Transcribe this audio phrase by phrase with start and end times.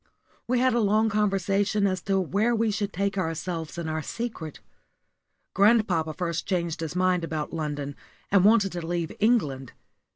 [0.47, 4.59] We had a long conversation as to where we should take ourselves and our secret.
[5.53, 7.95] Grandpapa first changed his mind about London,
[8.31, 9.73] and wanted to leave England.